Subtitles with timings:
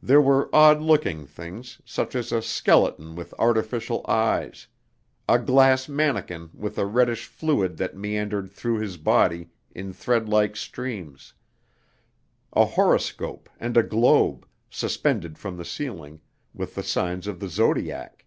[0.00, 4.68] There were odd looking things, such as a skeleton with artificial eyes;
[5.28, 10.54] a glass manikin with a reddish fluid that meandered through his body in thread like
[10.54, 11.34] streams;
[12.52, 16.20] a horoscope and a globe, suspended from the ceiling,
[16.54, 18.24] with the signs of the Zodiac.